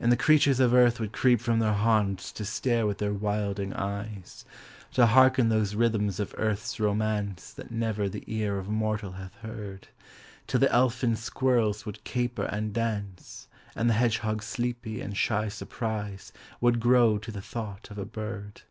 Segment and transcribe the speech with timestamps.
[0.00, 3.74] And the creatures of earth would creep from their haunts To stare with their wilding
[3.74, 4.46] eyes,
[4.94, 9.88] To hearken those rhythms of earth's romance, That never the ear of mortal hath heard;
[10.46, 13.46] Till the elfin squirrels would caper and dance,
[13.76, 16.32] And the hedgehog's sleepy and shy surprise
[16.62, 18.62] Would grow to the thought of a bird.